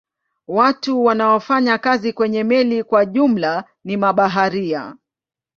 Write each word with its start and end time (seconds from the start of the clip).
Watu 0.47 1.03
wanaofanya 1.03 1.77
kazi 1.77 2.13
kwenye 2.13 2.43
meli 2.43 2.83
kwa 2.83 3.05
jumla 3.05 3.63
ni 3.83 3.97
mabaharia. 3.97 4.95